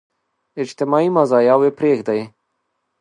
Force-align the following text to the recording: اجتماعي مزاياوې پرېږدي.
اجتماعي 0.63 1.07
مزاياوې 1.17 1.69
پرېږدي. 1.77 2.21